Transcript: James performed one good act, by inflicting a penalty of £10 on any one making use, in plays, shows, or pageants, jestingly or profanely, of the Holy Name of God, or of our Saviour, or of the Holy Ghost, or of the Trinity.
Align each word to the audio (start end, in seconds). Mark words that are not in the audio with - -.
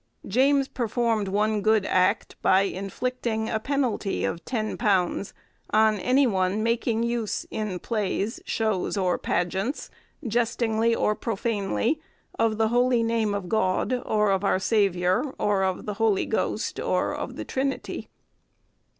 James 0.27 0.67
performed 0.67 1.27
one 1.27 1.61
good 1.61 1.85
act, 1.85 2.35
by 2.41 2.61
inflicting 2.63 3.47
a 3.47 3.59
penalty 3.59 4.25
of 4.25 4.43
£10 4.45 5.33
on 5.69 5.99
any 5.99 6.25
one 6.25 6.63
making 6.63 7.03
use, 7.03 7.45
in 7.51 7.77
plays, 7.77 8.39
shows, 8.43 8.97
or 8.97 9.19
pageants, 9.19 9.91
jestingly 10.27 10.95
or 10.95 11.13
profanely, 11.13 12.01
of 12.39 12.57
the 12.57 12.69
Holy 12.69 13.03
Name 13.03 13.35
of 13.35 13.47
God, 13.47 13.93
or 14.07 14.31
of 14.31 14.43
our 14.43 14.57
Saviour, 14.57 15.35
or 15.37 15.61
of 15.61 15.85
the 15.85 15.93
Holy 15.93 16.25
Ghost, 16.25 16.79
or 16.79 17.13
of 17.13 17.35
the 17.35 17.45
Trinity. 17.45 18.09